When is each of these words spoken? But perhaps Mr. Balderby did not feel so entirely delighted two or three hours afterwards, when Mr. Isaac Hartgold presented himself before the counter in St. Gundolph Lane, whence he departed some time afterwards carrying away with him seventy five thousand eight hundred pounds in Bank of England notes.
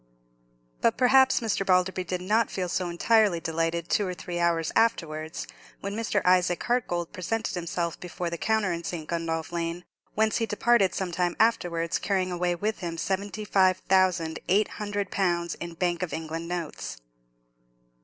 But 0.81 0.97
perhaps 0.97 1.41
Mr. 1.41 1.63
Balderby 1.63 2.03
did 2.05 2.21
not 2.21 2.49
feel 2.49 2.67
so 2.67 2.89
entirely 2.89 3.39
delighted 3.39 3.87
two 3.87 4.07
or 4.07 4.15
three 4.15 4.39
hours 4.39 4.71
afterwards, 4.75 5.45
when 5.79 5.95
Mr. 5.95 6.23
Isaac 6.25 6.63
Hartgold 6.63 7.11
presented 7.13 7.53
himself 7.53 7.99
before 7.99 8.31
the 8.31 8.37
counter 8.39 8.73
in 8.73 8.83
St. 8.83 9.07
Gundolph 9.07 9.51
Lane, 9.51 9.85
whence 10.15 10.37
he 10.37 10.47
departed 10.47 10.95
some 10.95 11.11
time 11.11 11.35
afterwards 11.39 11.99
carrying 11.99 12.31
away 12.31 12.55
with 12.55 12.79
him 12.79 12.97
seventy 12.97 13.45
five 13.45 13.77
thousand 13.87 14.39
eight 14.47 14.69
hundred 14.81 15.11
pounds 15.11 15.53
in 15.61 15.75
Bank 15.75 16.01
of 16.01 16.13
England 16.13 16.47
notes. 16.47 16.97